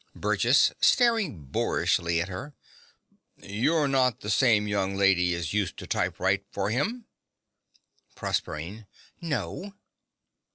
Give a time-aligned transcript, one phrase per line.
[0.15, 2.55] BURGESS (staring boorishly at her).
[3.37, 7.05] You're not the same young lady as used to typewrite for him?
[8.15, 8.87] PROSERPINE.
[9.21, 9.75] No.